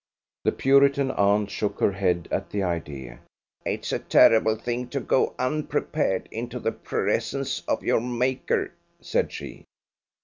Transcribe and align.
'"The 0.45 0.51
Puritan 0.51 1.11
aunt 1.11 1.51
shook 1.51 1.79
her 1.79 1.91
head 1.91 2.27
at 2.31 2.49
the 2.49 2.63
idea. 2.63 3.19
"It's 3.67 3.91
a 3.91 3.99
terrible 3.99 4.55
thing 4.55 4.87
to 4.87 4.99
go 4.99 5.35
unprepared 5.37 6.27
into 6.31 6.59
the 6.59 6.71
presence 6.71 7.61
of 7.67 7.83
your 7.83 8.01
Maker," 8.01 8.73
said 8.99 9.31
she. 9.31 9.63